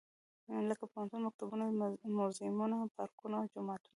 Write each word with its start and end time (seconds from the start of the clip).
لکه 0.69 0.83
پوهنتونه، 0.91 1.23
مکتبونه 1.25 1.65
موزيمونه، 2.17 2.77
پارکونه، 2.95 3.37
جوماتونه. 3.53 3.89